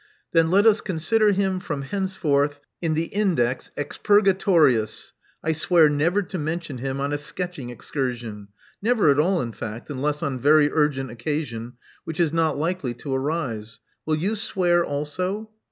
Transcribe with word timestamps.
*'Then 0.33 0.49
let 0.49 0.65
us 0.65 0.81
consider 0.81 1.31
him, 1.31 1.59
from 1.59 1.83
henceforth, 1.83 2.59
in 2.81 2.95
the 2.95 3.03
Index 3.15 3.69
expurgatorius. 3.77 5.11
I 5.43 5.53
swear 5.53 5.89
never 5.89 6.23
to 6.23 6.39
mention 6.39 6.79
him 6.79 6.99
on 6.99 7.13
a 7.13 7.19
sketching 7.19 7.69
excursion— 7.69 8.47
^never 8.83 9.11
at 9.11 9.19
all, 9.19 9.41
in 9.43 9.51
fact, 9.51 9.91
unless 9.91 10.23
on 10.23 10.39
very 10.39 10.71
urgent 10.71 11.11
occasion, 11.11 11.73
which 12.03 12.19
is 12.19 12.33
not 12.33 12.57
likely 12.57 12.95
to 12.95 13.13
arise. 13.13 13.79
Will 14.07 14.15
you 14.15 14.35
swear 14.35 14.83
also?" 14.83 15.51